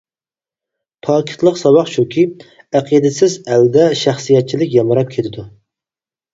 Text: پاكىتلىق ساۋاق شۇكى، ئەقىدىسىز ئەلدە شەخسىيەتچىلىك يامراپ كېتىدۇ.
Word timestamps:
پاكىتلىق 1.07 1.59
ساۋاق 1.63 1.91
شۇكى، 1.97 2.25
ئەقىدىسىز 2.81 3.37
ئەلدە 3.45 3.87
شەخسىيەتچىلىك 4.03 4.77
يامراپ 4.81 5.17
كېتىدۇ. 5.17 5.49